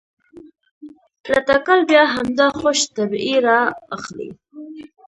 [1.31, 4.29] له تکل بیا همدا خوش طبعي رااخلي.